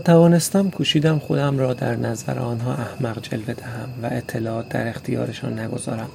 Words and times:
توانستم 0.00 0.70
کوشیدم 0.70 1.18
خودم 1.18 1.58
را 1.58 1.74
در 1.74 1.96
نظر 1.96 2.38
آنها 2.38 2.74
احمق 2.74 3.22
جلوه 3.22 3.54
دهم 3.54 3.88
و 4.02 4.08
اطلاعات 4.12 4.68
در 4.68 4.88
اختیارشان 4.88 5.58
نگذارم. 5.58 6.08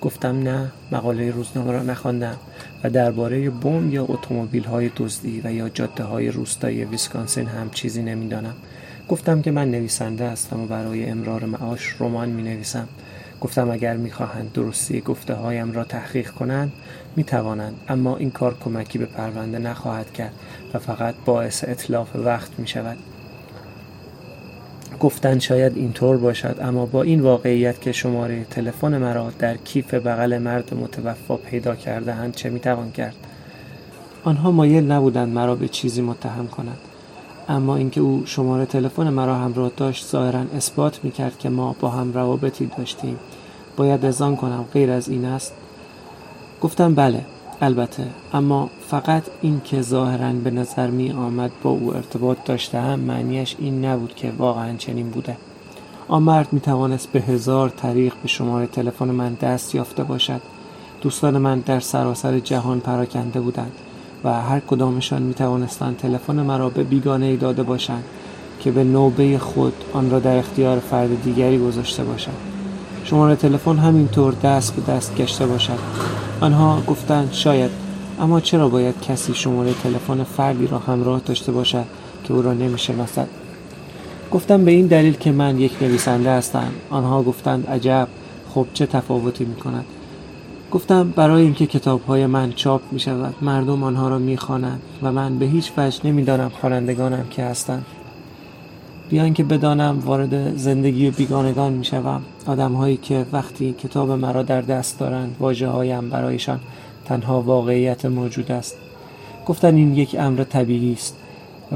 گفتم 0.00 0.42
نه 0.42 0.72
مقاله 0.92 1.30
روزنامه 1.30 1.72
را 1.72 1.82
نخواندم 1.82 2.36
و 2.84 2.90
درباره 2.90 3.50
بم 3.50 3.90
یا 3.90 4.04
اتومبیل 4.04 4.64
های 4.64 4.90
دزدی 4.96 5.40
و 5.44 5.52
یا 5.52 5.68
جاده 5.68 6.04
های 6.04 6.30
روستایی 6.30 6.84
ویسکانسین 6.84 7.46
هم 7.46 7.70
چیزی 7.70 8.02
نمی‌دانم. 8.02 8.54
گفتم 9.08 9.42
که 9.42 9.50
من 9.50 9.70
نویسنده 9.70 10.28
هستم 10.28 10.60
و 10.60 10.66
برای 10.66 11.10
امرار 11.10 11.44
معاش 11.44 11.96
رمان 12.00 12.28
می 12.28 12.42
نویسم 12.42 12.88
گفتم 13.40 13.70
اگر 13.70 13.96
می‌خواهند 13.96 14.52
درستی 14.52 15.00
گفته 15.00 15.34
هایم 15.34 15.72
را 15.72 15.84
تحقیق 15.84 16.30
کنند 16.30 16.72
می 17.16 17.24
توانند 17.24 17.74
اما 17.88 18.16
این 18.16 18.30
کار 18.30 18.56
کمکی 18.60 18.98
به 18.98 19.06
پرونده 19.06 19.58
نخواهد 19.58 20.12
کرد 20.12 20.32
و 20.74 20.78
فقط 20.78 21.14
باعث 21.24 21.64
اطلاف 21.68 22.16
وقت 22.16 22.58
می 22.58 22.68
شود 22.68 22.96
گفتند 25.00 25.40
شاید 25.40 25.76
اینطور 25.76 26.16
باشد 26.16 26.56
اما 26.60 26.86
با 26.86 27.02
این 27.02 27.20
واقعیت 27.20 27.80
که 27.80 27.92
شماره 27.92 28.44
تلفن 28.44 28.98
مرا 28.98 29.32
در 29.38 29.56
کیف 29.56 29.94
بغل 29.94 30.38
مرد 30.38 30.74
متوفا 30.74 31.36
پیدا 31.36 31.76
کرده 31.76 32.14
اند 32.14 32.34
چه 32.34 32.50
می‌توان 32.50 32.92
کرد؟ 32.92 33.14
آنها 34.24 34.50
مایل 34.50 34.92
نبودند 34.92 35.28
مرا 35.28 35.54
به 35.54 35.68
چیزی 35.68 36.02
متهم 36.02 36.46
کنند. 36.46 36.78
اما 37.48 37.76
اینکه 37.76 38.00
او 38.00 38.22
شماره 38.26 38.66
تلفن 38.66 39.08
مرا 39.08 39.34
همراه 39.34 39.70
داشت 39.76 40.06
ظاهرا 40.06 40.40
اثبات 40.56 41.04
می‌کرد 41.04 41.38
که 41.38 41.48
ما 41.48 41.76
با 41.80 41.88
هم 41.88 42.12
روابطی 42.12 42.70
داشتیم. 42.78 43.18
باید 43.76 44.22
آن 44.22 44.36
کنم 44.36 44.64
غیر 44.72 44.90
از 44.90 45.08
این 45.08 45.24
است. 45.24 45.52
گفتم 46.60 46.94
بله 46.94 47.24
البته. 47.60 48.06
اما 48.32 48.70
فقط 48.88 49.22
این 49.42 49.60
که 49.64 49.82
ظاهرا 49.82 50.32
به 50.32 50.50
نظر 50.50 50.90
می 50.90 51.12
آمد 51.12 51.50
با 51.62 51.70
او 51.70 51.94
ارتباط 51.96 52.38
داشته 52.44 52.80
هم 52.80 53.00
معنیش 53.00 53.56
این 53.58 53.84
نبود 53.84 54.14
که 54.14 54.32
واقعا 54.38 54.76
چنین 54.76 55.10
بوده. 55.10 55.36
آن 56.08 56.22
مرد 56.22 56.52
می 56.52 56.60
توانست 56.60 57.12
به 57.12 57.20
هزار 57.20 57.68
طریق 57.68 58.14
به 58.22 58.28
شماره 58.28 58.66
تلفن 58.66 59.10
من 59.10 59.34
دست 59.34 59.74
یافته 59.74 60.04
باشد. 60.04 60.40
دوستان 61.00 61.38
من 61.38 61.60
در 61.60 61.80
سراسر 61.80 62.38
جهان 62.38 62.80
پراکنده 62.80 63.40
بودند. 63.40 63.72
و 64.24 64.42
هر 64.42 64.60
کدامشان 64.60 65.22
می 65.22 65.34
توانستند 65.34 65.96
تلفن 65.96 66.42
مرا 66.42 66.68
به 66.68 66.82
بیگانه 66.82 67.26
ای 67.26 67.36
داده 67.36 67.62
باشند 67.62 68.04
که 68.60 68.70
به 68.70 68.84
نوبه 68.84 69.38
خود 69.38 69.72
آن 69.92 70.10
را 70.10 70.18
در 70.18 70.36
اختیار 70.36 70.78
فرد 70.78 71.22
دیگری 71.22 71.58
گذاشته 71.58 72.04
باشند. 72.04 72.36
شماره 73.04 73.36
تلفن 73.36 73.76
همینطور 73.76 74.34
دست 74.34 74.76
به 74.76 74.92
دست 74.92 75.16
گشته 75.16 75.46
باشد. 75.46 75.78
آنها 76.40 76.82
گفتند 76.86 77.32
شاید 77.32 77.70
اما 78.20 78.40
چرا 78.40 78.68
باید 78.68 79.00
کسی 79.00 79.34
شماره 79.34 79.74
تلفن 79.82 80.24
فردی 80.24 80.66
را 80.66 80.78
همراه 80.78 81.20
داشته 81.26 81.52
باشد 81.52 81.84
که 82.24 82.34
او 82.34 82.42
را 82.42 82.52
نمی‌شناسد؟ 82.52 83.28
گفتم 84.32 84.64
به 84.64 84.70
این 84.70 84.86
دلیل 84.86 85.14
که 85.14 85.32
من 85.32 85.58
یک 85.58 85.82
نویسنده 85.82 86.30
هستم. 86.30 86.70
آنها 86.90 87.22
گفتند 87.22 87.66
عجب 87.66 88.08
خب 88.54 88.66
چه 88.74 88.86
تفاوتی 88.86 89.44
می 89.44 89.54
کند 89.54 89.84
گفتم 90.70 91.10
برای 91.10 91.42
اینکه 91.42 91.66
کتاب 91.66 92.04
های 92.04 92.26
من 92.26 92.52
چاپ 92.52 92.80
می 92.92 93.00
شود 93.00 93.34
مردم 93.42 93.82
آنها 93.82 94.08
را 94.08 94.18
می 94.18 94.36
خوانند 94.36 94.82
و 95.02 95.12
من 95.12 95.38
به 95.38 95.46
هیچ 95.46 95.72
وجه 95.76 96.06
نمی‌دانم 96.06 96.48
خوانندگانم 96.48 97.24
که 97.30 97.42
هستند. 97.42 97.86
بیان 99.10 99.34
که 99.34 99.44
بدانم 99.44 99.98
وارد 100.04 100.56
زندگی 100.56 101.10
بیگانگان 101.10 101.72
می 101.72 101.84
شوم 101.84 102.22
که 103.02 103.26
وقتی 103.32 103.72
کتاب 103.72 104.10
مرا 104.10 104.42
در 104.42 104.60
دست 104.60 104.98
دارند 104.98 105.36
واجه 105.40 106.00
برایشان 106.00 106.60
تنها 107.04 107.42
واقعیت 107.42 108.04
موجود 108.04 108.52
است. 108.52 108.76
گفتن 109.46 109.74
این 109.74 109.94
یک 109.94 110.16
امر 110.18 110.44
طبیعی 110.44 110.92
است 110.92 111.16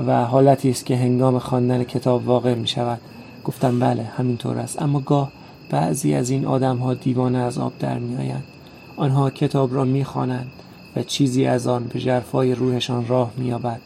و 0.07 0.25
حالتی 0.25 0.71
است 0.71 0.87
که 0.87 0.97
هنگام 0.97 1.39
خواندن 1.39 1.85
کتاب 1.85 2.29
واقع 2.29 2.55
می 2.55 2.69
شود 2.69 3.01
گفتم 3.45 3.79
بله 3.79 4.03
همینطور 4.03 4.59
است. 4.59 4.83
اما 4.83 5.01
گاه 5.01 5.33
بعضی 5.71 6.15
از 6.15 6.31
این 6.31 6.47
آدم 6.47 6.77
ها 6.77 6.95
دیوانه 6.95 7.39
از 7.39 7.59
آب 7.59 7.73
در 7.79 7.99
می 7.99 8.17
آیند. 8.17 8.45
آنها 8.97 9.31
کتاب 9.31 9.75
را 9.75 9.85
می 9.85 10.05
خوانند 10.05 10.51
و 10.97 11.03
چیزی 11.03 11.47
از 11.47 11.67
آن 11.67 11.85
به 11.85 12.01
جرفای 12.01 12.55
روحشان 12.55 13.07
راه 13.07 13.33
می 13.37 13.47
یابد 13.47 13.81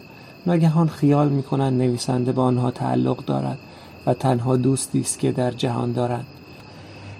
ناگهان 0.46 0.88
خیال 0.88 1.28
می‌کنند 1.28 1.82
نویسنده 1.82 2.32
به 2.32 2.40
آنها 2.40 2.70
تعلق 2.70 3.24
دارد 3.24 3.58
و 4.06 4.14
تنها 4.14 4.56
دوستی 4.56 5.00
است 5.00 5.18
که 5.18 5.32
در 5.32 5.50
جهان 5.50 5.92
دارند. 5.92 6.26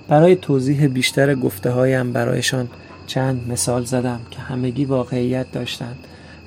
برای 0.08 0.36
توضیح 0.36 0.86
بیشتر 0.86 1.34
گفته 1.34 1.70
هایم 1.70 2.12
برایشان 2.12 2.69
چند 3.06 3.50
مثال 3.52 3.84
زدم 3.84 4.20
که 4.30 4.41
همگی 4.41 4.84
واقعیت 4.84 5.53
داشتند 5.53 5.97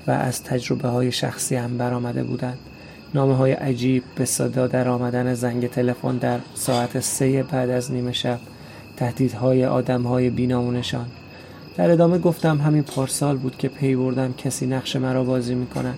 و 0.07 0.11
از 0.11 0.44
تجربه 0.44 0.88
های 0.88 1.11
شخصی 1.11 1.56
هم 1.56 1.77
برآمده 1.77 2.23
بودند. 2.23 2.57
نامه 3.13 3.35
های 3.35 3.51
عجیب 3.51 4.03
به 4.16 4.25
صدا 4.25 4.67
در 4.67 4.88
آمدن 4.88 5.33
زنگ 5.33 5.67
تلفن 5.67 6.17
در 6.17 6.39
ساعت 6.56 7.00
سه 7.00 7.44
بعد 7.44 7.69
از 7.69 7.91
نیمه 7.91 8.11
شب 8.11 8.39
تهدیدهای 8.97 9.66
آدم 9.66 10.03
های 10.03 10.29
بینامونشان 10.29 11.06
در 11.79 11.91
ادامه 11.91 12.17
گفتم 12.17 12.62
همین 12.62 12.84
پارسال 12.84 13.38
بود 13.38 13.57
که 13.57 13.67
پی 13.67 13.95
بردم 13.95 14.34
کسی 14.34 14.66
نقش 14.66 14.95
مرا 14.95 15.23
بازی 15.23 15.56
می‌کند. 15.56 15.97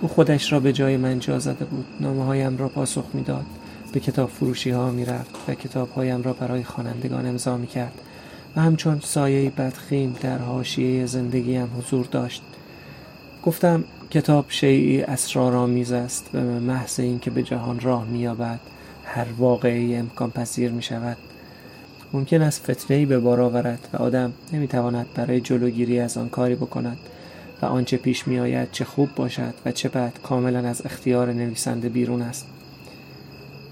او 0.00 0.08
خودش 0.08 0.52
را 0.52 0.60
به 0.60 0.72
جای 0.72 0.96
من 0.96 1.18
جا 1.18 1.38
زده 1.38 1.64
بود. 1.64 1.84
نامه 2.00 2.24
هایم 2.24 2.56
را 2.56 2.68
پاسخ 2.68 3.04
می‌داد. 3.14 3.44
به 3.92 4.00
کتاب 4.00 4.28
فروشی 4.28 4.70
ها 4.70 4.90
می 4.90 5.06
و 5.48 5.54
کتاب 5.54 5.90
هایم 5.90 6.22
را 6.22 6.32
برای 6.32 6.64
خوانندگان 6.64 7.26
امضا 7.26 7.56
می 7.56 7.66
کرد 7.66 7.92
و 8.56 8.60
همچون 8.60 9.00
سایه 9.04 9.50
بدخیم 9.50 10.16
در 10.20 10.38
حاشیه 10.38 11.06
زندگیم 11.06 11.70
حضور 11.78 12.06
داشت. 12.06 12.42
گفتم 13.42 13.84
کتاب 14.10 14.44
شیعی 14.48 15.02
اسرارآمیز 15.02 15.92
است 15.92 16.30
و 16.34 16.40
به 16.40 16.58
محض 16.58 17.00
اینکه 17.00 17.30
به 17.30 17.42
جهان 17.42 17.80
راه 17.80 18.04
مییابد 18.04 18.60
هر 19.04 19.26
واقعی 19.38 19.96
امکان 19.96 20.30
پذیر 20.30 20.70
می 20.70 20.82
شود 20.82 21.16
ممکن 22.16 22.42
است 22.42 22.70
فتنه 22.70 23.06
به 23.06 23.18
بار 23.18 23.40
آورد 23.40 23.88
و 23.92 23.96
آدم 23.96 24.32
نمی‌تواند 24.52 25.06
برای 25.14 25.40
جلوگیری 25.40 26.00
از 26.00 26.18
آن 26.18 26.28
کاری 26.28 26.54
بکند 26.54 26.98
و 27.62 27.66
آنچه 27.66 27.96
پیش 27.96 28.28
می 28.28 28.40
آید 28.40 28.68
چه 28.72 28.84
خوب 28.84 29.08
باشد 29.16 29.54
و 29.66 29.72
چه 29.72 29.88
بد 29.88 30.12
کاملا 30.22 30.68
از 30.68 30.86
اختیار 30.86 31.32
نویسنده 31.32 31.88
بیرون 31.88 32.22
است. 32.22 32.46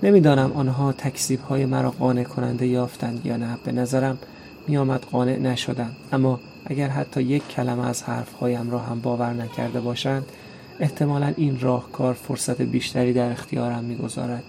نمی‌دانم 0.03 0.53
آنها 0.53 0.93
تکسیب 0.93 1.41
های 1.41 1.67
مرا 1.67 1.91
قانع 1.91 2.23
کننده 2.23 2.67
یافتند 2.67 3.27
یا 3.27 3.37
نه. 3.37 3.59
به 3.65 3.73
نظرم 3.73 4.19
می 4.69 4.77
آمد 4.77 5.01
قانع 5.01 5.39
نشدم 5.39 5.91
اما 6.13 6.41
اگر 6.67 6.89
حتی 6.89 7.23
یک 7.23 7.49
کلمه 7.49 7.89
از 7.89 8.03
حرفهایم 8.03 8.71
را 8.71 8.79
هم 8.79 9.01
باور 9.01 9.33
نکرده 9.33 9.81
باشند 9.81 10.23
احتمالا 10.81 11.33
این 11.37 11.61
راهکار 11.61 12.15
فرصت 12.15 12.63
بیشتری 12.63 13.13
در 13.13 13.31
اختیارم 13.31 13.85
می‌گذارد. 13.85 14.43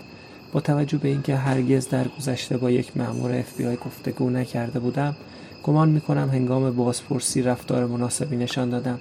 با 0.52 0.60
توجه 0.60 0.98
به 0.98 1.08
اینکه 1.08 1.36
هرگز 1.36 1.90
در 1.90 2.08
گذشته 2.08 2.58
با 2.58 2.72
یک 2.72 2.98
مأمور 2.98 3.42
FBI 3.42 3.86
گفتگو 3.86 4.30
نکرده 4.30 4.80
بودم 4.80 5.16
گمان 5.64 5.90
می‌کنم 5.90 6.30
هنگام 6.30 6.72
بازپرسی 6.72 7.42
رفتار 7.42 7.86
مناسبی 7.86 8.38
نشان 8.38 8.70
دادم. 8.70 9.00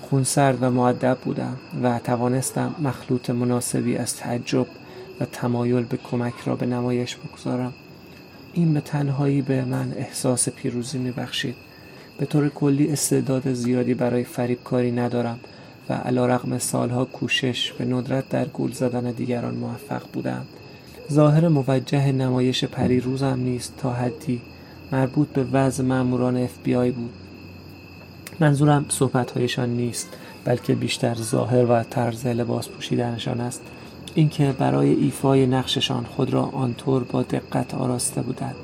خونسرد 0.00 0.62
و 0.62 0.70
معدب 0.70 1.18
بودم 1.24 1.56
و 1.82 1.98
توانستم 1.98 2.74
مخلوط 2.78 3.30
مناسبی 3.30 3.96
از 3.96 4.16
تعجب 4.16 4.66
و 5.20 5.24
تمایل 5.24 5.84
به 5.84 5.96
کمک 5.96 6.34
را 6.46 6.56
به 6.56 6.66
نمایش 6.66 7.16
بگذارم. 7.16 7.72
این 8.52 8.74
به 8.74 8.80
تنهایی 8.80 9.42
به 9.42 9.64
من 9.64 9.92
احساس 9.96 10.48
پیروزی 10.48 10.98
میبخشید. 10.98 11.54
به 12.18 12.26
طور 12.26 12.48
کلی 12.48 12.92
استعداد 12.92 13.52
زیادی 13.52 13.94
برای 13.94 14.24
فریبکاری 14.24 14.92
ندارم. 14.92 15.38
و 15.90 15.92
علا 15.92 16.26
رقم 16.26 16.58
سالها 16.58 17.04
کوشش 17.04 17.72
به 17.72 17.84
ندرت 17.84 18.28
در 18.28 18.44
گول 18.44 18.72
زدن 18.72 19.10
دیگران 19.10 19.54
موفق 19.54 20.02
بودم 20.12 20.46
ظاهر 21.12 21.48
موجه 21.48 22.12
نمایش 22.12 22.64
پریروزم 22.64 23.40
نیست 23.44 23.74
تا 23.78 23.92
حدی 23.92 24.40
مربوط 24.92 25.28
به 25.28 25.44
وضع 25.44 25.84
ماموران 25.84 26.36
اف 26.36 26.58
بود. 26.66 27.10
منظورم 28.40 28.86
صحبتهایشان 28.88 29.68
نیست 29.68 30.08
بلکه 30.44 30.74
بیشتر 30.74 31.14
ظاهر 31.14 31.64
و 31.64 31.82
طرز 31.82 32.26
لباس 32.26 32.68
پوشیدنشان 32.68 33.40
است. 33.40 33.62
اینکه 34.14 34.54
برای 34.58 34.94
ایفای 34.94 35.46
نقششان 35.46 36.04
خود 36.04 36.30
را 36.30 36.42
آنطور 36.42 37.04
با 37.04 37.22
دقت 37.22 37.74
آراسته 37.74 38.22
بودند. 38.22 38.54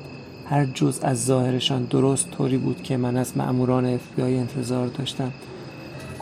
هر 0.49 0.65
جز 0.65 0.99
از 1.01 1.25
ظاهرشان 1.25 1.83
درست 1.83 2.31
طوری 2.31 2.57
بود 2.57 2.83
که 2.83 2.97
من 2.97 3.17
از 3.17 3.37
مأموران 3.37 3.85
افبیای 3.85 4.37
انتظار 4.37 4.87
داشتم. 4.87 5.31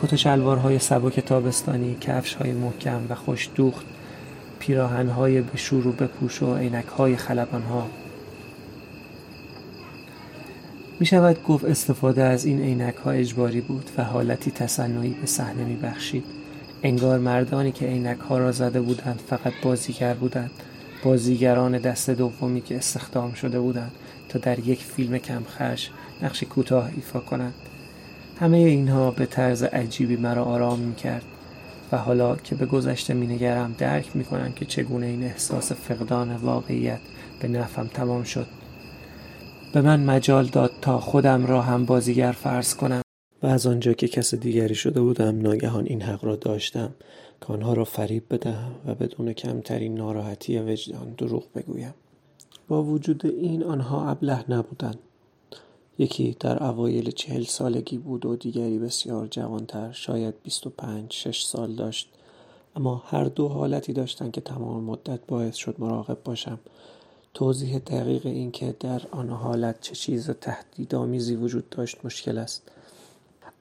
کت 0.04 0.14
و 0.14 0.18
شلوارهای 0.18 0.80
سبک 0.80 1.20
تابستانی 1.20 1.98
کفش 2.02 2.34
های 2.34 2.52
محکم 2.52 3.02
و 3.10 3.16
خوش 3.16 3.50
دوخت 3.56 3.86
پیراهنهای 4.60 5.42
به 5.42 5.58
شور 5.58 5.88
و 5.88 5.92
بپوش 5.92 6.44
و 6.44 6.58
خلبان 7.18 7.62
ها 7.62 7.88
می 11.00 11.06
شود 11.06 11.44
گفت 11.44 11.66
استفاده 11.66 12.24
از 12.24 12.46
این 12.46 12.62
عینک 12.62 12.96
ها 12.96 13.12
اجباری 13.12 13.62
بود 13.62 13.90
و 13.98 14.04
حالتی 14.04 14.52
تصنعی 14.52 15.16
به 15.22 15.28
صحنه 15.28 15.64
می 15.64 15.76
بخشید. 15.76 16.26
انگار 16.84 17.20
مردانی 17.20 17.72
که 17.72 17.86
عینک 17.86 18.20
ها 18.20 18.38
را 18.38 18.52
زده 18.52 18.82
بودند 18.82 19.20
فقط 19.28 19.54
بازیگر 19.64 20.14
بودند 20.14 20.52
بازیگران 21.04 21.78
دست 21.78 22.10
دومی 22.10 22.62
که 22.62 22.78
استخدام 22.78 23.34
شده 23.34 23.60
بودند 23.60 23.92
تا 24.30 24.40
در 24.40 24.60
یک 24.60 24.84
فیلم 24.84 25.18
کمخش 25.18 25.90
نقش 26.22 26.44
کوتاه 26.44 26.90
ایفا 26.96 27.20
کنند 27.20 27.54
همه 28.44 28.58
اینها 28.58 29.12
به 29.12 29.26
طرز 29.26 29.64
عجیبی 29.64 30.16
مرا 30.16 30.44
آرام 30.44 30.80
می 30.80 30.96
کرد 30.96 31.24
و 31.92 31.98
حالا 31.98 32.36
که 32.36 32.56
به 32.56 32.66
گذشته 32.66 33.14
مینگرم 33.14 33.76
درک 33.78 34.16
می‌کنم 34.16 34.52
که 34.52 34.66
چگونه 34.66 35.06
این 35.06 35.24
احساس 35.24 35.72
فقدان 35.72 36.36
واقعیت 36.36 37.00
به 37.42 37.48
نفهم 37.48 37.88
تمام 37.88 38.24
شد. 38.24 38.48
به 39.74 39.82
من 39.82 40.04
مجال 40.04 40.46
داد 40.46 40.72
تا 40.82 41.00
خودم 41.00 41.46
را 41.46 41.62
هم 41.62 41.86
بازیگر 41.86 42.32
فرض 42.32 42.76
کنم. 42.76 43.02
و 43.44 43.48
از 43.48 43.68
آنجا 43.68 43.94
که 43.94 44.08
کس 44.08 44.36
دیگری 44.36 44.76
شده 44.76 45.02
بودم 45.02 45.42
ناگهان 45.42 45.86
این 45.86 46.02
حق 46.02 46.26
را 46.26 46.36
داشتم 46.36 46.96
که 47.42 47.54
آنها 47.54 47.74
را 47.74 47.84
فریب 47.84 48.24
بدهم 48.30 48.72
و 48.86 48.96
بدون 48.96 49.34
کمترین 49.34 49.96
ناراحتی 49.96 50.60
وجدان 50.60 51.14
دروغ 51.18 51.44
بگویم. 51.56 51.94
با 52.68 52.84
وجود 52.84 53.26
این 53.26 53.64
آنها 53.64 54.10
ابله 54.10 54.52
نبودند. 54.52 55.00
یکی 55.98 56.38
در 56.40 56.64
اوایل 56.64 57.12
چهل 57.12 57.44
سالگی 57.44 57.98
بود 57.98 58.26
و 58.26 58.36
دیگری 58.36 58.80
بسیار 58.80 59.28
جوانتر 59.28 59.92
شاید 59.92 60.36
بیست 60.44 60.68
و 60.68 60.70
پنج 60.70 61.14
شش 61.14 61.44
سال 61.44 61.76
داشت. 61.76 62.10
اما 62.76 63.04
هر 63.06 63.24
دو 63.24 63.48
حالتی 63.48 63.94
داشتند 63.94 64.32
که 64.32 64.42
تمام 64.42 64.84
مدت 64.84 65.20
باعث 65.28 65.56
شد 65.56 65.76
مراقب 65.80 66.18
باشم. 66.24 66.60
توضیح 67.34 67.78
دقیق 67.78 68.26
این 68.26 68.52
که 68.52 68.76
در 68.80 69.02
آن 69.12 69.30
حالت 69.30 69.82
چه 69.82 69.96
چیز 69.96 70.30
تهدیدآمیزی 70.30 71.36
وجود 71.36 71.70
داشت 71.70 72.06
مشکل 72.06 72.38
است. 72.38 72.72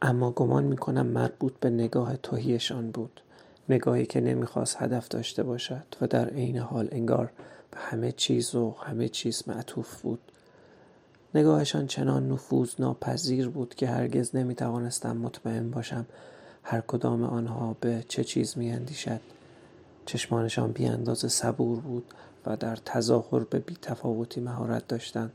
اما 0.02 0.30
گمان 0.30 0.64
می‌کنم 0.64 1.06
مربوط 1.06 1.52
به 1.60 1.70
نگاه 1.70 2.16
توهیشان 2.16 2.90
بود. 2.90 3.20
نگاهی 3.68 4.06
که 4.06 4.20
نمی‌خواست 4.20 4.76
هدف 4.78 5.08
داشته 5.08 5.42
باشد 5.42 5.84
و 6.00 6.06
در 6.06 6.28
عین 6.28 6.58
حال 6.58 6.88
انگار 6.92 7.32
به 7.70 7.78
همه 7.78 8.12
چیز 8.12 8.54
و 8.54 8.74
همه 8.82 9.08
چیز 9.08 9.42
معطوف 9.46 10.02
بود. 10.02 10.20
نگاهشان 11.34 11.86
چنان 11.86 12.28
نفوذ 12.28 12.74
ناپذیر 12.78 13.48
بود 13.48 13.74
که 13.74 13.86
هرگز 13.86 14.36
نمی‌توانستم 14.36 15.16
مطمئن 15.16 15.70
باشم 15.70 16.06
هر 16.62 16.80
کدام 16.80 17.24
آنها 17.24 17.76
به 17.80 18.04
چه 18.08 18.24
چیز 18.24 18.58
میاندیشد. 18.58 19.20
چشمانشان 20.06 20.72
بی 20.72 20.86
اندازه 20.86 21.28
صبور 21.28 21.80
بود 21.80 22.04
و 22.46 22.56
در 22.56 22.76
تظاهر 22.76 23.40
به 23.50 23.58
بی 23.58 23.76
تفاوتی 23.82 24.40
مهارت 24.40 24.88
داشتند. 24.88 25.32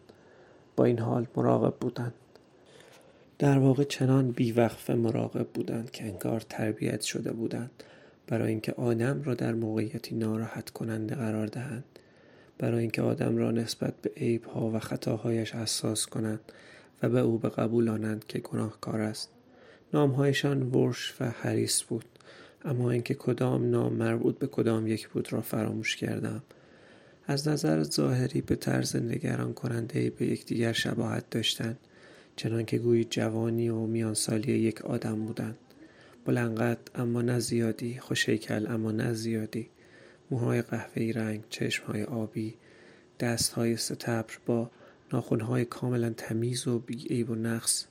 با 0.75 0.85
این 0.85 0.99
حال 0.99 1.27
مراقب 1.35 1.73
بودند. 1.79 2.13
در 3.39 3.57
واقع 3.57 3.83
چنان 3.83 4.31
بیوقفه 4.31 4.93
مراقب 4.93 5.47
بودند 5.47 5.91
که 5.91 6.03
انگار 6.03 6.39
تربیت 6.39 7.01
شده 7.01 7.31
بودند 7.31 7.71
برای 8.27 8.49
اینکه 8.49 8.71
آدم 8.71 9.23
را 9.23 9.33
در 9.33 9.53
موقعیتی 9.53 10.15
ناراحت 10.15 10.69
کننده 10.69 11.15
قرار 11.15 11.47
دهند. 11.47 11.83
برای 12.59 12.81
اینکه 12.81 13.01
آدم 13.01 13.37
را 13.37 13.51
نسبت 13.51 13.93
به 14.01 14.11
عیبها 14.17 14.69
و 14.69 14.79
خطاهایش 14.79 15.55
حساس 15.55 16.05
کنند 16.05 16.39
و 17.03 17.09
به 17.09 17.19
او 17.19 17.37
به 17.37 17.49
قبولانند 17.49 18.25
که 18.27 18.39
گناهکار 18.39 19.01
است. 19.01 19.29
نامهایشان 19.93 20.61
ورش 20.61 21.13
و 21.19 21.25
حریس 21.25 21.83
بود 21.83 22.05
اما 22.65 22.91
اینکه 22.91 23.13
کدام 23.13 23.69
نام 23.69 23.93
مربوط 23.93 24.37
به 24.37 24.47
کدام 24.47 24.87
یک 24.87 25.07
بود 25.07 25.33
را 25.33 25.41
فراموش 25.41 25.95
کردم. 25.95 26.43
از 27.27 27.47
نظر 27.47 27.83
ظاهری 27.83 28.41
به 28.41 28.55
طرز 28.55 28.95
نگران 28.95 29.53
کننده 29.53 30.09
به 30.09 30.25
یکدیگر 30.25 30.73
شباهت 30.73 31.29
داشتند 31.29 31.77
چنان 32.35 32.65
که 32.65 32.77
گویی 32.77 33.03
جوانی 33.03 33.69
و 33.69 33.85
میانسالی 33.85 34.51
یک 34.51 34.81
آدم 34.81 35.25
بودند. 35.25 35.57
بلنقد 36.25 36.77
اما 36.95 37.21
نه 37.21 37.39
زیادی 37.39 37.99
خوشیکل 37.99 38.67
اما 38.67 38.91
نه 38.91 39.13
زیادی. 39.13 39.69
موهای 40.31 40.61
قهوه‌ای 40.61 41.13
رنگ 41.13 41.43
چشمهای 41.49 42.03
آبی 42.03 42.55
دستهای 43.19 43.77
ستبر 43.77 44.37
با 44.45 44.71
ناخونهای 45.13 45.65
کاملا 45.65 46.09
تمیز 46.09 46.67
و 46.67 46.79
بی 46.79 47.07
عیب 47.09 47.29
و 47.29 47.35
نقص. 47.35 47.85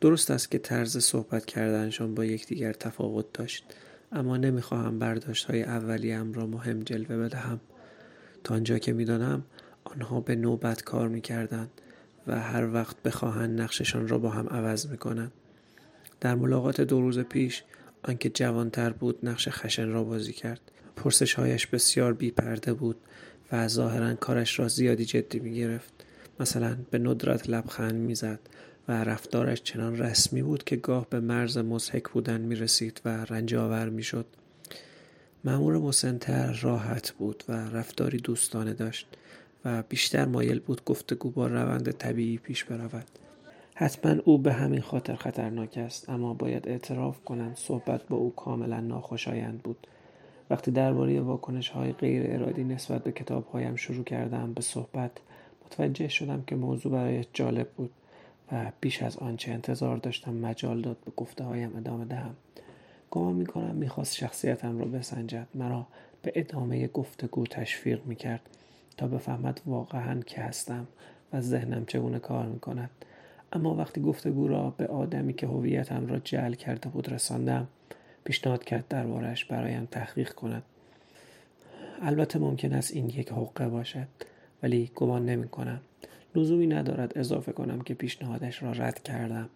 درست 0.00 0.30
است 0.30 0.50
که 0.50 0.58
طرز 0.58 0.98
صحبت 0.98 1.46
کردنشان 1.46 2.14
با 2.14 2.24
یکدیگر 2.24 2.72
تفاوت 2.72 3.32
داشت 3.32 3.64
اما 4.12 4.36
نمی‌خواهم 4.36 4.98
برداشت 4.98 5.44
های 5.44 5.62
اولیم 5.62 6.32
را 6.32 6.46
مهم 6.46 6.80
جلوه 6.80 7.16
بدهم. 7.16 7.60
تا 8.44 8.54
آنجا 8.54 8.78
که 8.78 8.92
می‌دانم 8.92 9.44
آنها 9.84 10.20
به 10.20 10.36
نوبت 10.36 10.82
کار 10.82 11.08
می‌کردند 11.08 11.70
و 12.26 12.40
هر 12.40 12.74
وقت 12.74 13.02
بخواهند 13.02 13.60
نقششان 13.60 14.08
را 14.08 14.18
با 14.18 14.30
هم 14.30 14.48
عوض 14.48 14.86
می‌کنند. 14.86 15.32
در 16.20 16.34
ملاقات 16.34 16.80
دو 16.80 17.00
روز 17.00 17.18
پیش 17.18 17.62
آنکه 18.02 18.30
جوانتر 18.30 18.90
بود 18.90 19.18
نقش 19.22 19.48
خشن 19.48 19.88
را 19.88 20.04
بازی 20.04 20.32
کرد. 20.32 20.60
پرسشهایش 20.96 21.66
بسیار 21.66 22.12
بی 22.12 22.30
پرده 22.30 22.72
بود 22.74 22.96
و 23.52 23.68
ظاهرا 23.68 24.14
کارش 24.14 24.58
را 24.58 24.68
زیادی 24.68 25.04
جدی 25.04 25.38
می 25.38 25.54
گرفت. 25.54 25.92
مثلا 26.40 26.76
به 26.90 26.98
ندرت 26.98 27.50
لبخند 27.50 27.94
می‌زد 27.94 28.40
و 28.88 29.04
رفتارش 29.04 29.62
چنان 29.62 29.98
رسمی 29.98 30.42
بود 30.42 30.64
که 30.64 30.76
گاه 30.76 31.06
به 31.10 31.20
مرز 31.20 31.58
مزهک 31.58 32.08
بودن 32.08 32.40
می 32.40 32.54
رسید 32.54 33.00
و 33.04 33.08
رنجاور 33.08 33.88
می 33.88 34.02
شد. 34.02 34.26
مأمور 35.44 35.78
مسنتر 35.78 36.52
راحت 36.52 37.10
بود 37.10 37.44
و 37.48 37.52
رفتاری 37.52 38.18
دوستانه 38.18 38.72
داشت 38.72 39.06
و 39.64 39.82
بیشتر 39.82 40.24
مایل 40.24 40.60
بود 40.60 40.84
گفتگو 40.84 41.30
با 41.30 41.46
روند 41.46 41.90
طبیعی 41.90 42.38
پیش 42.38 42.64
برود. 42.64 43.06
حتما 43.74 44.22
او 44.24 44.38
به 44.38 44.52
همین 44.52 44.80
خاطر 44.80 45.14
خطرناک 45.14 45.78
است 45.78 46.08
اما 46.08 46.34
باید 46.34 46.68
اعتراف 46.68 47.24
کنم 47.24 47.52
صحبت 47.54 48.08
با 48.08 48.16
او 48.16 48.34
کاملا 48.34 48.80
ناخوشایند 48.80 49.62
بود 49.62 49.86
وقتی 50.50 50.70
درباره 50.70 51.20
واکنش 51.20 51.68
های 51.68 51.92
غیر 51.92 52.34
ارادی 52.34 52.64
نسبت 52.64 53.04
به 53.04 53.12
کتاب 53.12 53.46
هایم 53.46 53.76
شروع 53.76 54.04
کردم 54.04 54.52
به 54.52 54.60
صحبت 54.60 55.10
متوجه 55.66 56.08
شدم 56.08 56.44
که 56.46 56.56
موضوع 56.56 56.92
برای 56.92 57.24
جالب 57.32 57.68
بود 57.68 57.90
و 58.52 58.72
بیش 58.80 59.02
از 59.02 59.16
آنچه 59.16 59.52
انتظار 59.52 59.96
داشتم 59.96 60.34
مجال 60.34 60.80
داد 60.80 60.96
به 61.04 61.12
گفته 61.16 61.44
هایم 61.44 61.76
ادامه 61.76 62.04
دهم. 62.04 62.34
گمان 63.10 63.34
می‌کنم 63.34 63.74
می‌خواست 63.74 64.14
شخصیتم 64.14 64.78
را 64.78 64.84
بسنجد. 64.84 65.46
مرا 65.54 65.86
به 66.22 66.32
ادامه 66.34 66.86
گفتگو 66.86 67.46
تشویق 67.46 68.06
می‌کرد 68.06 68.40
تا 68.96 69.06
بفهمد 69.06 69.60
واقعا 69.66 70.20
که 70.20 70.40
هستم 70.40 70.86
و 71.32 71.40
ذهنم 71.40 71.84
چگونه 71.86 72.18
کار 72.18 72.46
می‌کند. 72.46 72.90
اما 73.52 73.74
وقتی 73.74 74.00
گفتگو 74.00 74.48
را 74.48 74.74
به 74.76 74.86
آدمی 74.86 75.32
که 75.32 75.46
هویتم 75.46 76.06
را 76.06 76.18
جعل 76.18 76.54
کرده 76.54 76.88
بود 76.88 77.12
رساندم 77.12 77.68
پیشنهاد 78.26 78.64
کرد 78.64 78.88
دربارهش 78.88 79.44
برایم 79.44 79.88
تحقیق 79.90 80.32
کند. 80.32 80.62
البته 82.02 82.38
ممکن 82.38 82.72
است 82.72 82.94
این 82.94 83.08
یک 83.08 83.28
حقه 83.32 83.68
باشد 83.68 84.06
ولی 84.62 84.90
گمان 84.94 85.26
نمی 85.26 85.48
کنم 85.48 85.80
لزومی 86.34 86.66
ندارد 86.66 87.18
اضافه 87.18 87.52
کنم 87.52 87.80
که 87.80 87.94
پیشنهادش 87.94 88.62
را 88.62 88.72
رد 88.72 89.02
کردم. 89.02 89.48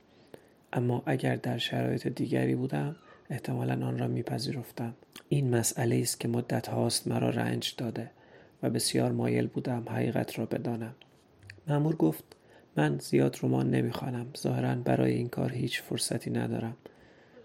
اما 0.72 1.02
اگر 1.06 1.36
در 1.36 1.58
شرایط 1.58 2.06
دیگری 2.06 2.54
بودم 2.54 2.96
احتمالا 3.30 3.86
آن 3.86 3.98
را 3.98 4.08
میپذیرفتم. 4.08 4.94
این 5.28 5.56
مسئله 5.56 5.96
است 5.96 6.20
که 6.20 6.28
مدت 6.28 6.68
هاست 6.68 7.08
مرا 7.08 7.30
رنج 7.30 7.74
داده 7.78 8.10
و 8.62 8.70
بسیار 8.70 9.12
مایل 9.12 9.46
بودم 9.46 9.88
حقیقت 9.88 10.38
را 10.38 10.46
بدانم. 10.46 10.94
مأمور 11.66 11.96
گفت 11.96 12.24
من 12.76 12.98
زیاد 12.98 13.38
رمان 13.42 13.70
نمی‌خوانم. 13.70 14.26
ظاهرا 14.38 14.74
برای 14.74 15.12
این 15.12 15.28
کار 15.28 15.52
هیچ 15.52 15.82
فرصتی 15.82 16.30
ندارم. 16.30 16.76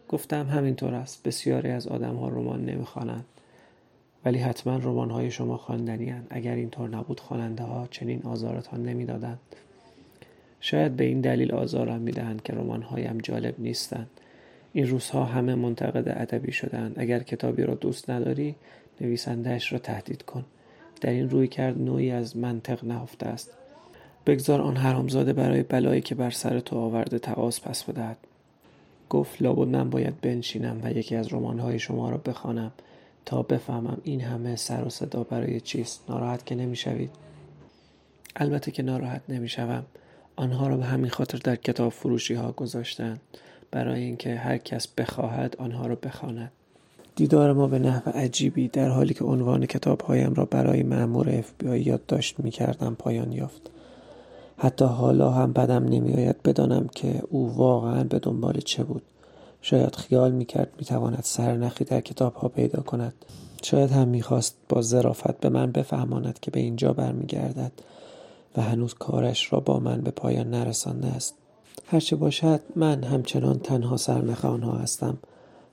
گفتم 0.09 0.47
همینطور 0.47 0.93
است. 0.93 1.23
بسیاری 1.23 1.69
از 1.69 1.87
آدم 1.87 2.15
ها 2.15 2.29
رمان 2.29 2.65
نمی‌خوانند 2.65 3.25
ولی 4.25 4.37
حتما 4.37 4.77
رمان 4.77 5.11
های 5.11 5.31
شما 5.31 5.57
خواندنی 5.57 6.13
اگر 6.29 6.55
اینطور 6.55 6.89
نبود 6.89 7.19
خواننده 7.19 7.63
ها 7.63 7.87
چنین 7.91 8.21
آزارتان 8.23 8.83
نمی‌دادند. 8.83 9.39
شاید 10.59 10.95
به 10.95 11.03
این 11.03 11.21
دلیل 11.21 11.51
آزارم 11.51 12.01
می‌دهند 12.01 12.43
که 12.43 12.53
رمان 12.53 12.81
هایم 12.81 13.17
جالب 13.17 13.55
نیستند. 13.57 14.09
این 14.73 14.87
روزها 14.87 15.25
همه 15.25 15.55
منتقد 15.55 16.09
ادبی 16.09 16.51
شدند 16.51 16.93
اگر 16.99 17.19
کتابی 17.19 17.63
را 17.63 17.73
دوست 17.73 18.09
نداری 18.09 18.55
نویسندهش 19.01 19.73
را 19.73 19.79
تهدید 19.79 20.23
کن. 20.23 20.45
در 21.01 21.09
این 21.09 21.29
روی 21.29 21.47
کرد 21.47 21.81
نوعی 21.81 22.11
از 22.11 22.37
منطق 22.37 22.85
نهفته 22.85 23.25
است. 23.27 23.51
بگذار 24.25 24.61
آن 24.61 24.77
حرامزاده 24.77 25.33
برای 25.33 25.63
بلایی 25.63 26.01
که 26.01 26.15
بر 26.15 26.29
سر 26.29 26.59
تو 26.59 26.77
آورده 26.77 27.19
تقاس 27.19 27.61
پس 27.61 27.83
بدهد. 27.83 28.17
گفت 29.09 29.41
لابد 29.41 29.67
من 29.67 29.89
باید 29.89 30.21
بنشینم 30.21 30.79
و 30.83 30.91
یکی 30.91 31.15
از 31.15 31.33
رمانهای 31.33 31.79
شما 31.79 32.09
را 32.09 32.17
بخوانم 32.17 32.71
تا 33.25 33.41
بفهمم 33.41 33.97
این 34.03 34.21
همه 34.21 34.55
سر 34.55 34.83
و 34.85 34.89
صدا 34.89 35.23
برای 35.23 35.61
چیست. 35.61 36.03
ناراحت 36.09 36.45
که 36.45 36.55
نمی‌شوید؟ 36.55 37.09
البته 38.35 38.71
که 38.71 38.83
ناراحت 38.83 39.21
نمی‌شوم. 39.29 39.85
آنها 40.35 40.67
را 40.67 40.77
به 40.77 40.85
همین 40.85 41.09
خاطر 41.09 41.37
در 41.37 41.55
کتاب 41.55 41.91
فروشی 41.91 42.33
ها 42.33 42.51
گذاشتند. 42.51 43.21
برای 43.71 44.03
اینکه 44.03 44.35
هر 44.35 44.57
کس 44.57 44.87
بخواهد 44.87 45.55
آنها 45.59 45.87
را 45.87 45.95
بخواند. 45.95 46.51
دیدار 47.15 47.53
ما 47.53 47.67
به 47.67 47.79
نحو 47.79 48.09
عجیبی 48.09 48.67
در 48.67 48.89
حالی 48.89 49.13
که 49.13 49.23
عنوان 49.23 49.65
کتاب 49.65 50.01
هایم 50.01 50.33
را 50.33 50.45
برای 50.45 50.83
مأمور 50.83 51.29
اف 51.29 51.51
بی 51.59 51.79
یادداشت 51.79 52.39
می 52.39 52.51
کردم 52.51 52.95
پایان 52.99 53.31
یافت. 53.31 53.71
حتی 54.57 54.85
حالا 54.85 55.31
هم 55.31 55.53
بدم 55.53 55.85
نمیآید 55.85 56.43
بدانم 56.43 56.87
که 56.87 57.21
او 57.29 57.55
واقعا 57.55 58.03
به 58.03 58.19
دنبال 58.19 58.59
چه 58.59 58.83
بود. 58.83 59.01
شاید 59.61 59.95
خیال 59.95 60.31
می‌کرد 60.31 60.73
می‌تواند 60.77 61.23
سرنخی 61.23 61.83
در 61.83 62.01
کتاب 62.01 62.33
ها 62.33 62.47
پیدا 62.47 62.81
کند. 62.81 63.13
شاید 63.63 63.91
هم 63.91 64.07
می‌خواست 64.07 64.55
با 64.69 64.81
ظرافت 64.81 65.39
به 65.39 65.49
من 65.49 65.71
بفهماند 65.71 66.39
که 66.39 66.51
به 66.51 66.59
اینجا 66.59 66.93
برمیگردد 66.93 67.71
و 68.57 68.61
هنوز 68.61 68.93
کارش 68.93 69.53
را 69.53 69.59
با 69.59 69.79
من 69.79 70.01
به 70.01 70.11
پایان 70.11 70.49
نرسانده 70.49 71.07
است. 71.07 71.33
هرچه 71.87 72.15
باشد 72.15 72.59
من 72.75 73.03
همچنان 73.03 73.59
تنها 73.59 73.97
سرنخ 73.97 74.45
آنها 74.45 74.71
هستم. 74.71 75.17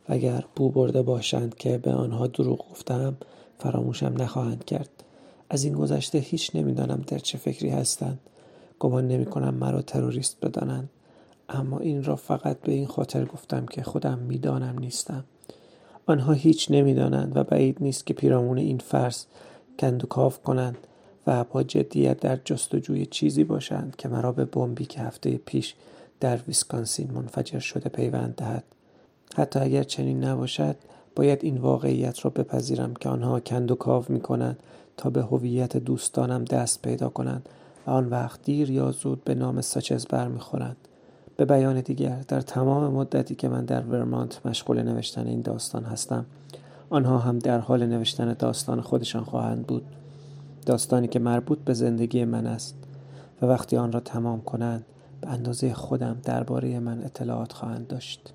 و 0.08 0.12
اگر 0.12 0.44
بو 0.56 0.70
برده 0.70 1.02
باشند 1.02 1.54
که 1.54 1.78
به 1.78 1.92
آنها 1.92 2.26
دروغ 2.26 2.70
گفتم 2.70 3.16
فراموشم 3.58 4.14
نخواهند 4.18 4.64
کرد. 4.64 4.88
از 5.50 5.64
این 5.64 5.74
گذشته 5.74 6.18
هیچ 6.18 6.50
نمی‌دانم 6.54 7.04
در 7.06 7.18
چه 7.18 7.38
فکری 7.38 7.68
هستند. 7.68 8.18
گمان 8.82 9.08
نمی 9.08 9.26
کنم 9.26 9.54
مرا 9.54 9.82
تروریست 9.82 10.36
بدانند. 10.42 10.90
اما 11.48 11.78
این 11.78 12.04
را 12.04 12.16
فقط 12.16 12.60
به 12.60 12.72
این 12.72 12.86
خاطر 12.86 13.24
گفتم 13.24 13.66
که 13.66 13.82
خودم 13.82 14.18
می‌دانم 14.18 14.78
نیستم. 14.78 15.24
آنها 16.06 16.32
هیچ 16.32 16.70
نمی‌دانند 16.70 17.36
و 17.36 17.44
بعید 17.44 17.76
نیست 17.80 18.06
که 18.06 18.14
پیرامون 18.14 18.58
این 18.58 18.78
فرض 18.78 19.24
کندوکاو 19.78 20.32
کنند 20.32 20.76
و 21.26 21.44
با 21.44 21.62
جدیت 21.62 22.20
در 22.20 22.38
جستجوی 22.44 23.06
چیزی 23.06 23.44
باشند 23.44 23.96
که 23.96 24.08
مرا 24.08 24.32
به 24.32 24.44
بمبی 24.44 24.84
که 24.84 25.00
هفته 25.00 25.36
پیش 25.36 25.74
در 26.20 26.36
ویسکانسین 26.48 27.10
منفجر 27.10 27.58
شده 27.58 27.88
پیوند 27.88 28.34
دهد. 28.34 28.64
حتی 29.34 29.58
اگر 29.58 29.82
چنین 29.82 30.24
نباشد 30.24 30.76
باید 31.16 31.44
این 31.44 31.58
واقعیت 31.58 32.24
را 32.24 32.30
بپذیرم 32.30 32.94
که 32.94 33.08
آنها 33.08 33.40
کندوکاو 33.40 34.04
می 34.08 34.20
کنند 34.20 34.58
تا 34.96 35.10
به 35.10 35.22
هویت 35.22 35.76
دوستانم 35.76 36.44
دست 36.44 36.82
پیدا 36.82 37.08
کنند 37.08 37.48
آن 37.86 38.08
وقت 38.08 38.42
دیر 38.42 38.70
یا 38.70 38.90
زود 38.90 39.24
به 39.24 39.34
نام 39.34 39.60
ساچز 39.60 40.06
برمیخورند. 40.06 40.76
به 41.36 41.44
بیان 41.44 41.80
دیگر 41.80 42.20
در 42.28 42.40
تمام 42.40 42.92
مدتی 42.92 43.34
که 43.34 43.48
من 43.48 43.64
در 43.64 43.80
ورمانت 43.82 44.46
مشغول 44.46 44.82
نوشتن 44.82 45.26
این 45.26 45.40
داستان 45.40 45.84
هستم 45.84 46.26
آنها 46.90 47.18
هم 47.18 47.38
در 47.38 47.58
حال 47.58 47.86
نوشتن 47.86 48.32
داستان 48.32 48.80
خودشان 48.80 49.24
خواهند 49.24 49.66
بود. 49.66 49.84
داستانی 50.66 51.08
که 51.08 51.18
مربوط 51.18 51.58
به 51.58 51.74
زندگی 51.74 52.24
من 52.24 52.46
است 52.46 52.74
و 53.42 53.46
وقتی 53.46 53.76
آن 53.76 53.92
را 53.92 54.00
تمام 54.00 54.40
کنند 54.40 54.84
به 55.20 55.28
اندازه 55.28 55.74
خودم 55.74 56.16
درباره 56.24 56.78
من 56.78 57.04
اطلاعات 57.04 57.52
خواهند 57.52 57.86
داشت. 57.86 58.30